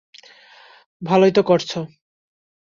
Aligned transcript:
ভালোই 1.01 1.31
তো 1.31 1.41
করছে। 1.43 1.79